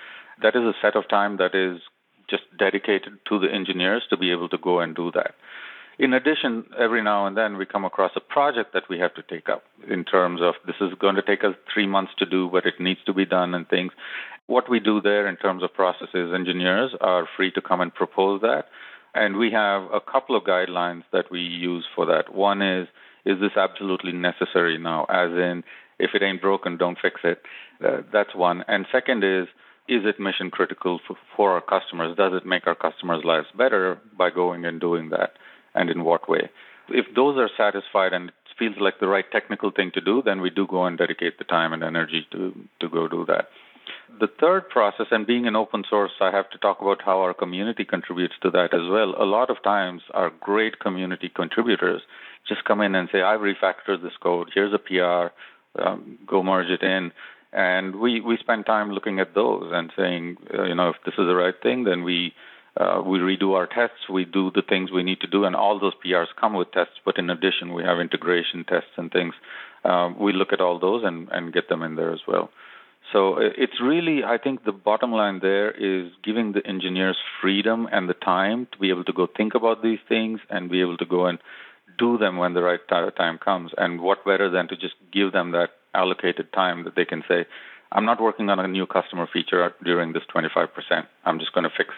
[0.42, 1.80] That is a set of time that is
[2.28, 5.34] just dedicated to the engineers to be able to go and do that.
[5.98, 9.22] In addition, every now and then we come across a project that we have to
[9.22, 12.48] take up in terms of this is going to take us three months to do,
[12.52, 13.90] but it needs to be done and things.
[14.46, 18.40] What we do there in terms of processes, engineers are free to come and propose
[18.42, 18.66] that.
[19.14, 22.32] And we have a couple of guidelines that we use for that.
[22.32, 22.86] One is,
[23.24, 25.04] is this absolutely necessary now?
[25.08, 25.64] As in,
[25.98, 27.42] if it ain't broken, don't fix it.
[27.84, 28.64] Uh, that's one.
[28.68, 29.48] And second is,
[29.88, 32.16] is it mission critical for, for our customers?
[32.16, 35.32] Does it make our customers' lives better by going and doing that?
[35.74, 36.50] And in what way?
[36.90, 40.40] If those are satisfied and it feels like the right technical thing to do, then
[40.40, 43.48] we do go and dedicate the time and energy to, to go do that.
[44.20, 47.34] The third process, and being an open source, I have to talk about how our
[47.34, 49.14] community contributes to that as well.
[49.18, 52.02] A lot of times, our great community contributors
[52.46, 55.32] just come in and say, I've refactored this code, here's a PR,
[55.80, 57.12] um, go merge it in.
[57.52, 61.14] And we, we spend time looking at those and saying, uh, you know, if this
[61.14, 62.34] is the right thing, then we
[62.78, 65.80] uh, we redo our tests, we do the things we need to do, and all
[65.80, 66.94] those PRs come with tests.
[67.04, 69.34] But in addition, we have integration tests and things.
[69.84, 72.50] Um, we look at all those and, and get them in there as well.
[73.12, 77.88] So uh, it's really, I think the bottom line there is giving the engineers freedom
[77.90, 80.98] and the time to be able to go think about these things and be able
[80.98, 81.38] to go and
[81.98, 83.72] do them when the right time comes.
[83.76, 87.46] And what better than to just give them that allocated time that they can say,
[87.90, 91.06] I'm not working on a new customer feature during this 25%.
[91.24, 91.90] I'm just going to fix.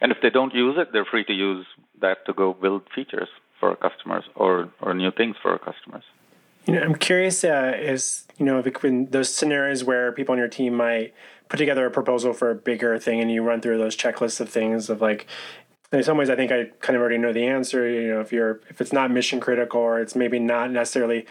[0.00, 1.66] And if they don't use it, they're free to use
[2.00, 3.28] that to go build features
[3.58, 6.04] for our customers or, or new things for our customers.
[6.66, 10.38] You know, I'm curious uh, is, you know, if in those scenarios where people on
[10.38, 11.12] your team might
[11.48, 14.48] put together a proposal for a bigger thing and you run through those checklists of
[14.48, 15.26] things of like,
[15.92, 17.88] in some ways, I think I kind of already know the answer.
[17.88, 21.26] You know, if you're if it's not mission critical or it's maybe not necessarily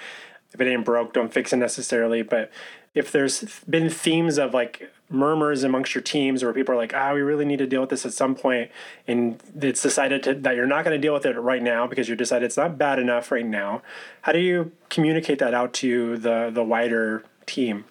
[0.54, 2.22] if it ain't broke, don't fix it necessarily.
[2.22, 2.52] But
[2.94, 7.14] if there's been themes of like murmurs amongst your teams where people are like, ah,
[7.14, 8.72] we really need to deal with this at some point,
[9.08, 12.10] and it's decided to, that you're not going to deal with it right now because
[12.10, 13.82] you decided it's not bad enough right now.
[14.22, 17.86] How do you communicate that out to the the wider team?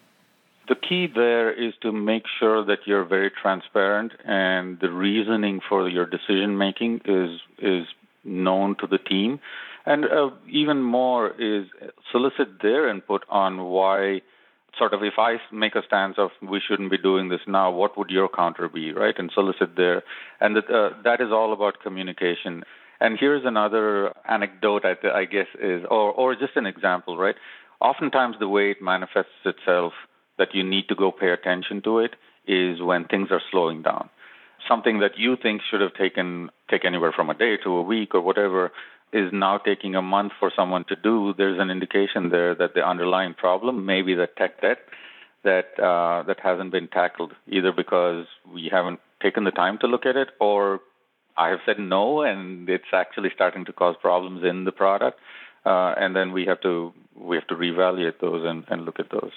[0.67, 5.89] The key there is to make sure that you're very transparent and the reasoning for
[5.89, 7.87] your decision making is is
[8.23, 9.39] known to the team
[9.85, 11.65] and uh, even more is
[12.11, 14.21] solicit their input on why,
[14.77, 17.97] sort of, if I make a stance of we shouldn't be doing this now, what
[17.97, 19.15] would your counter be, right?
[19.17, 20.03] And solicit their,
[20.39, 22.63] and that, uh, that is all about communication.
[22.99, 27.35] And here's another anecdote, I, I guess, is or or just an example, right?
[27.79, 29.93] Oftentimes, the way it manifests itself
[30.37, 32.11] that you need to go pay attention to it
[32.47, 34.09] is when things are slowing down.
[34.69, 38.13] Something that you think should have taken take anywhere from a day to a week
[38.13, 38.71] or whatever
[39.13, 41.33] is now taking a month for someone to do.
[41.37, 44.79] There's an indication there that the underlying problem may be the tech debt
[45.43, 50.05] that uh, that hasn't been tackled either because we haven't taken the time to look
[50.05, 50.81] at it or
[51.35, 55.19] I have said no and it's actually starting to cause problems in the product
[55.65, 59.09] uh, and then we have to we have to reevaluate those and, and look at
[59.09, 59.31] those.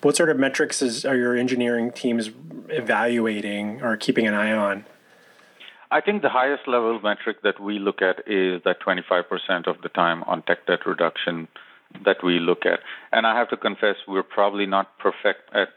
[0.00, 2.30] What sort of metrics is, are your engineering teams
[2.68, 4.84] evaluating or keeping an eye on?
[5.90, 9.88] I think the highest level metric that we look at is that 25% of the
[9.88, 11.48] time on tech debt reduction
[12.04, 12.80] that we look at.
[13.10, 15.68] And I have to confess, we're probably not perfect at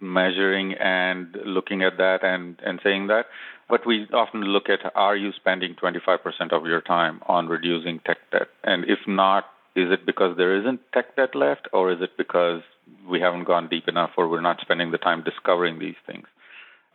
[0.00, 3.26] measuring and looking at that and, and saying that.
[3.68, 6.18] But we often look at are you spending 25%
[6.52, 8.48] of your time on reducing tech debt?
[8.64, 9.44] And if not,
[9.76, 12.62] is it because there isn't tech debt left, or is it because
[13.06, 16.26] we haven't gone deep enough, or we're not spending the time discovering these things?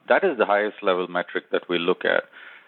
[0.10, 2.24] That is the highest level metric that we look at.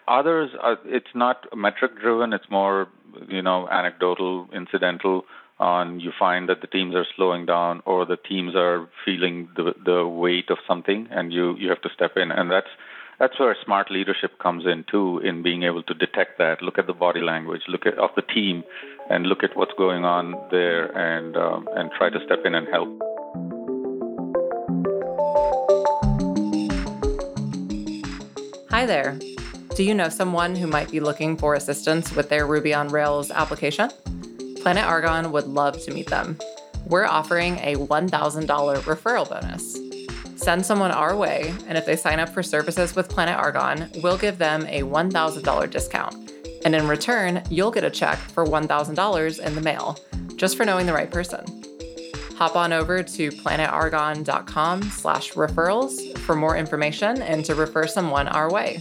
[0.08, 2.88] Others, are, it's not metric driven; it's more,
[3.28, 5.24] you know, anecdotal, incidental.
[5.58, 9.74] On you find that the teams are slowing down, or the teams are feeling the
[9.84, 12.68] the weight of something, and you you have to step in, and that's
[13.18, 16.86] that's where smart leadership comes in too, in being able to detect that, look at
[16.86, 18.64] the body language, look at of the team,
[19.08, 22.68] and look at what's going on there, and um, and try to step in and
[22.68, 22.88] help.
[28.70, 29.18] Hi there.
[29.76, 33.30] Do you know someone who might be looking for assistance with their Ruby on Rails
[33.30, 33.90] application?
[34.62, 36.38] Planet Argon would love to meet them.
[36.86, 38.08] We're offering a $1,000
[38.48, 39.78] referral bonus.
[40.42, 44.16] Send someone our way, and if they sign up for services with Planet Argon, we'll
[44.16, 46.32] give them a $1,000 discount.
[46.64, 49.98] And in return, you'll get a check for $1,000 in the mail,
[50.36, 51.44] just for knowing the right person.
[52.36, 58.50] Hop on over to planetargon.com slash referrals for more information and to refer someone our
[58.50, 58.80] way.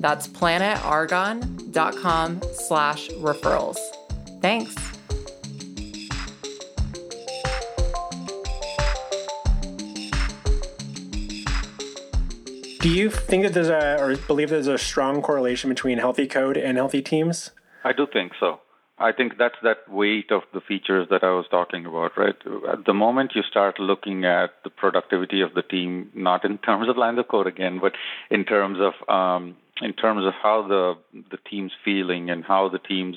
[0.00, 3.78] That's planetargon.com slash referrals.
[4.40, 4.74] Thanks.
[12.84, 16.58] Do you think that there's a, or believe there's a strong correlation between healthy code
[16.58, 17.50] and healthy teams?
[17.82, 18.60] I do think so.
[18.98, 22.36] I think that's that weight of the features that I was talking about, right?
[22.70, 26.90] At the moment you start looking at the productivity of the team, not in terms
[26.90, 27.94] of lines of code again, but
[28.30, 32.78] in terms of um, in terms of how the the team's feeling and how the
[32.78, 33.16] teams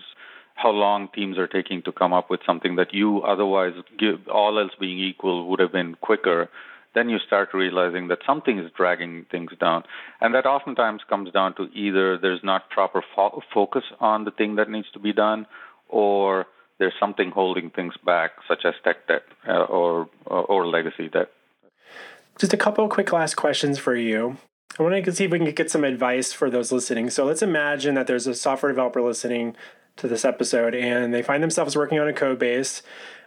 [0.56, 4.60] how long teams are taking to come up with something that you otherwise give all
[4.60, 6.50] else being equal would have been quicker
[6.98, 9.84] then you start realizing that something is dragging things down.
[10.20, 14.56] And that oftentimes comes down to either there's not proper fo- focus on the thing
[14.56, 15.46] that needs to be done,
[15.90, 16.48] or
[16.80, 21.30] there's something holding things back, such as tech debt uh, or, or, or legacy debt.
[22.40, 24.38] Just a couple quick last questions for you.
[24.80, 27.10] I want to see if we can get some advice for those listening.
[27.10, 29.56] So let's imagine that there's a software developer listening
[29.96, 32.84] to this episode and they find themselves working on a code base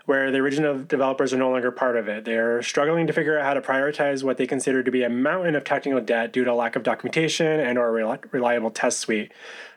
[0.07, 2.25] where the original developers are no longer part of it.
[2.25, 5.57] They're struggling to figure out how to prioritize what they consider to be a mountain
[5.57, 9.33] of technical debt due to a lack of documentation and or a reliable test suite.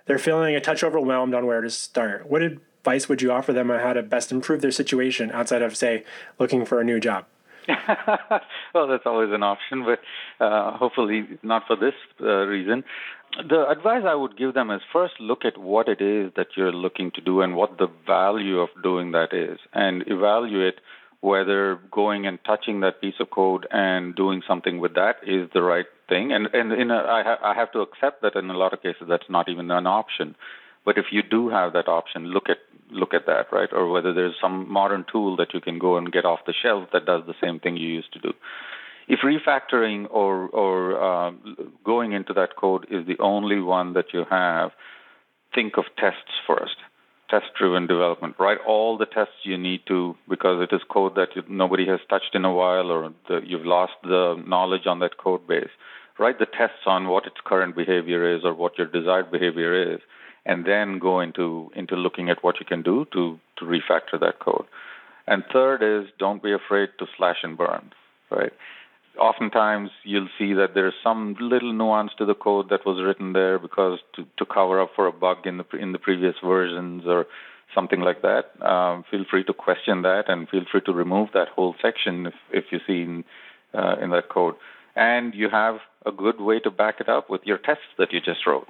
[0.06, 2.30] They're feeling a touch overwhelmed on where to start.
[2.30, 5.76] What advice would you offer them on how to best improve their situation outside of,
[5.76, 6.04] say,
[6.38, 7.26] looking for a new job?
[8.74, 10.00] well, that's always an option, but
[10.44, 12.84] uh, hopefully not for this uh, reason.
[13.50, 16.72] The advice I would give them is first look at what it is that you're
[16.72, 20.76] looking to do and what the value of doing that is, and evaluate
[21.22, 25.62] whether going and touching that piece of code and doing something with that is the
[25.62, 26.34] right thing.
[26.34, 28.82] And and in a, I, ha- I have to accept that in a lot of
[28.82, 30.36] cases that's not even an option.
[30.86, 32.58] But if you do have that option, look at
[32.92, 33.70] look at that, right?
[33.72, 36.90] Or whether there's some modern tool that you can go and get off the shelf
[36.94, 38.34] that does the same thing you used to do.
[39.08, 41.32] If refactoring or or uh,
[41.84, 44.72] going into that code is the only one that you have,
[45.56, 46.76] think of tests first.
[47.30, 48.36] Test-driven development.
[48.38, 52.36] Write all the tests you need to because it is code that nobody has touched
[52.36, 55.72] in a while, or the, you've lost the knowledge on that code base.
[56.20, 60.00] Write the tests on what its current behavior is or what your desired behavior is
[60.46, 64.40] and then go into into looking at what you can do to to refactor that
[64.40, 64.66] code.
[65.26, 67.92] And third is don't be afraid to slash and burn,
[68.30, 68.52] right?
[69.18, 73.60] Oftentimes you'll see that there's some little nuance to the code that was written there
[73.60, 77.26] because to, to cover up for a bug in the in the previous versions or
[77.74, 78.46] something like that.
[78.66, 82.34] Um, feel free to question that and feel free to remove that whole section if
[82.52, 83.24] if you see in
[83.74, 84.56] uh, in that code.
[84.96, 88.20] And you have a good way to back it up with your tests that you
[88.20, 88.68] just wrote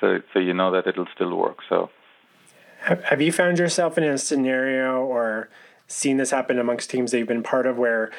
[0.00, 1.58] so so you know that it'll still work.
[1.68, 1.90] So,
[2.80, 5.48] have you found yourself in a scenario or
[5.86, 8.10] seen this happen amongst teams that you've been part of where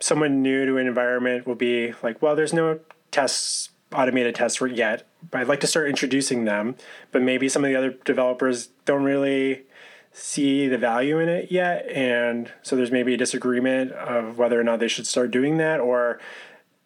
[0.00, 2.80] someone new to an environment will be like, well, there's no
[3.10, 6.76] tests, automated tests yet, but I'd like to start introducing them.
[7.10, 9.62] But maybe some of the other developers don't really
[10.12, 11.88] see the value in it yet.
[11.88, 15.80] And so there's maybe a disagreement of whether or not they should start doing that,
[15.80, 16.20] or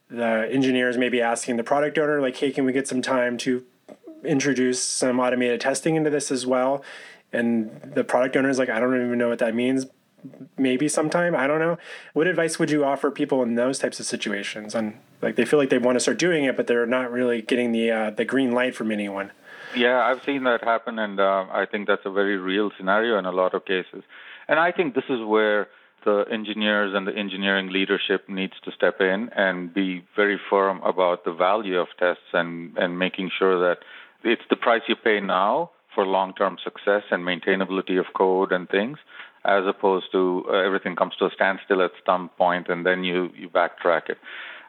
[0.09, 3.37] the engineers may be asking the product owner, like, hey, can we get some time
[3.39, 3.65] to
[4.27, 6.83] introduce some automated testing into this as well?
[7.33, 9.87] And the product owner is like, I don't even know what that means.
[10.57, 11.79] Maybe sometime, I don't know.
[12.12, 14.74] What advice would you offer people in those types of situations?
[14.74, 17.43] And like they feel like they want to start doing it, but they're not really
[17.43, 19.31] getting the uh, the green light from anyone.
[19.74, 23.27] Yeah, I've seen that happen, and uh, I think that's a very real scenario in
[23.27, 24.03] a lot of cases.
[24.49, 25.68] And I think this is where
[26.05, 31.24] the engineers and the engineering leadership needs to step in and be very firm about
[31.24, 33.79] the value of tests and, and making sure that
[34.27, 38.99] it's the price you pay now for long-term success and maintainability of code and things,
[39.45, 43.31] as opposed to uh, everything comes to a standstill at some point and then you,
[43.37, 44.18] you backtrack it.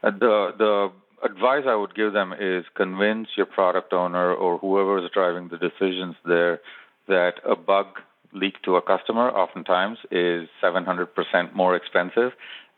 [0.03, 0.91] Uh, the the
[1.23, 5.57] advice I would give them is convince your product owner or whoever is driving the
[5.57, 6.61] decisions there
[7.07, 7.87] that a bug
[8.33, 11.07] leaked to a customer oftentimes is 700%
[11.55, 12.31] more expensive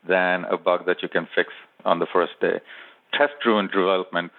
[0.08, 1.50] than a bug that you can fix
[1.84, 2.60] on the first day.
[3.12, 4.32] Test driven development.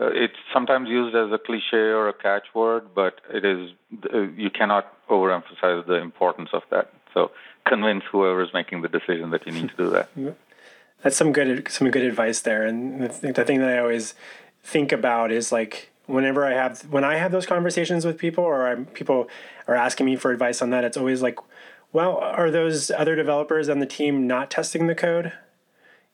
[0.00, 3.70] Uh, it's sometimes used as a cliche or a catchword, but it is
[4.12, 6.92] uh, you cannot overemphasize the importance of that.
[7.12, 7.30] So
[7.64, 10.08] convince whoever is making the decision that you need to do that.
[11.02, 12.66] That's some good some good advice there.
[12.66, 14.14] And the, the thing that I always
[14.62, 18.66] think about is like whenever I have when I have those conversations with people or
[18.66, 19.28] I'm, people
[19.68, 21.38] are asking me for advice on that, it's always like,
[21.92, 25.32] well, are those other developers on the team not testing the code?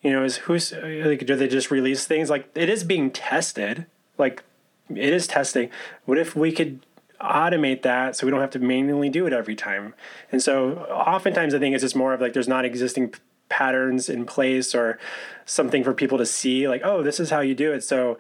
[0.03, 3.87] You know, is who's like do they just release things like it is being tested,
[4.17, 4.43] like
[4.89, 5.71] it is testing.
[6.05, 6.85] What if we could
[7.21, 9.95] automate that so we don't have to manually do it every time?
[10.33, 13.15] And so oftentimes I think it's just more of like there's not existing
[13.51, 14.99] patterns in place or
[15.45, 18.17] something for people to see like oh this is how you do it so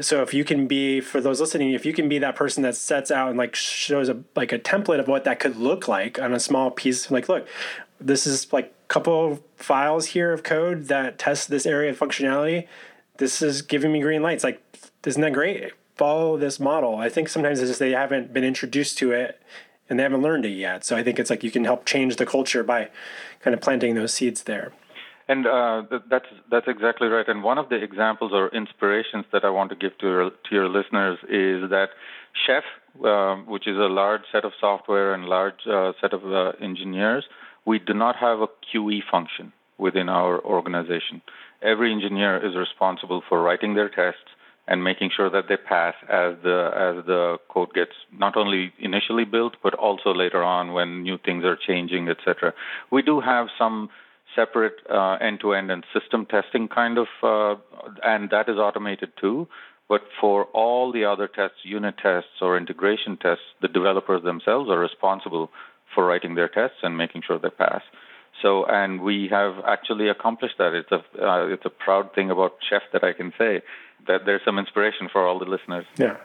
[0.00, 2.74] so if you can be for those listening if you can be that person that
[2.74, 6.20] sets out and like shows a like a template of what that could look like
[6.20, 7.46] on a small piece like look
[8.00, 12.66] this is like couple of files here of code that test this area of functionality.
[13.18, 14.44] This is giving me green lights.
[14.44, 14.62] Like
[15.06, 15.72] isn't that great?
[15.96, 16.96] Follow this model.
[16.96, 19.40] I think sometimes it's just they haven't been introduced to it
[19.88, 20.84] and they haven't learned it yet.
[20.84, 22.90] So i think it's like you can help change the culture by
[23.40, 24.72] kind of planting those seeds there.
[25.28, 27.28] And uh, that's that's exactly right.
[27.28, 30.50] And one of the examples or inspirations that I want to give to your, to
[30.50, 31.90] your listeners is that
[32.46, 32.64] Chef,
[33.04, 37.24] uh, which is a large set of software and large uh, set of uh, engineers,
[37.64, 41.22] we do not have a QE function within our organization.
[41.62, 44.30] Every engineer is responsible for writing their tests
[44.66, 49.24] and making sure that they pass as the as the code gets not only initially
[49.24, 52.52] built but also later on when new things are changing, etc.
[52.90, 53.88] We do have some
[54.36, 57.56] separate uh, end-to-end and system testing kind of, uh,
[58.04, 59.48] and that is automated too.
[59.88, 64.78] But for all the other tests, unit tests or integration tests, the developers themselves are
[64.78, 65.50] responsible
[65.98, 67.82] for writing their tests and making sure they pass.
[68.40, 70.72] So, and we have actually accomplished that.
[70.72, 73.62] It's a uh, it's a proud thing about Chef that I can say
[74.06, 75.86] that there's some inspiration for all the listeners.
[75.96, 76.18] Yeah.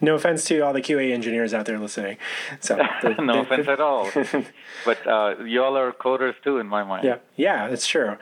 [0.00, 2.16] No offense to all the QA engineers out there listening.
[2.60, 4.08] So the, no the, offense at all.
[4.86, 7.04] but uh, y'all are coders too, in my mind.
[7.04, 8.16] Yeah, yeah, that's true.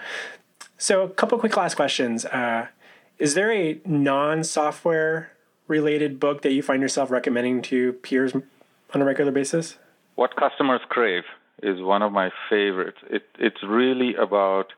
[0.78, 2.24] So a couple quick last questions.
[2.24, 2.66] Uh,
[3.20, 5.30] is there a non-software
[5.68, 9.78] related book that you find yourself recommending to peers on a regular basis?
[10.18, 11.22] What customers crave
[11.62, 12.98] is one of my favorites.
[13.08, 14.72] It, it's really about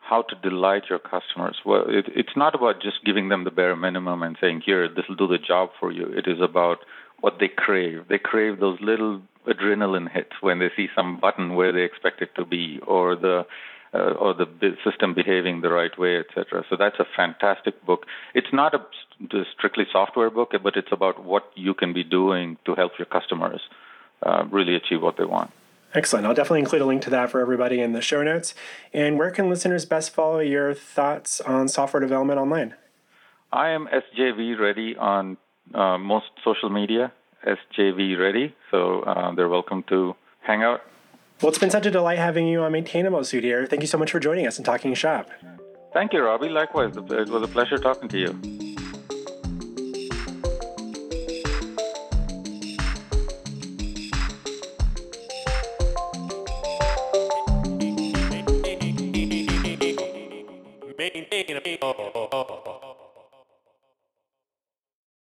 [0.00, 1.58] how to delight your customers.
[1.66, 5.04] Well, it, it's not about just giving them the bare minimum and saying, "Here, this
[5.06, 6.78] will do the job for you." It is about
[7.20, 8.08] what they crave.
[8.08, 12.34] They crave those little adrenaline hits when they see some button where they expect it
[12.36, 13.44] to be, or the
[13.92, 14.46] uh, or the
[14.82, 16.64] system behaving the right way, etc.
[16.70, 18.06] So that's a fantastic book.
[18.34, 18.80] It's not a
[19.58, 23.60] strictly software book, but it's about what you can be doing to help your customers
[24.22, 25.50] uh, really achieve what they want.
[25.94, 26.26] Excellent.
[26.26, 28.54] I'll definitely include a link to that for everybody in the show notes.
[28.92, 32.74] And where can listeners best follow your thoughts on software development online?
[33.52, 35.38] I am SJV Ready on
[35.74, 37.12] uh, most social media,
[37.46, 38.54] SJV Ready.
[38.70, 40.82] So uh, they're welcome to hang out.
[41.40, 43.68] Well, it's been such a delight having you on Maintainable Sudhir.
[43.68, 45.30] Thank you so much for joining us and talking shop.
[45.92, 46.48] Thank you, Robby.
[46.48, 48.65] Likewise, it was a pleasure talking to you.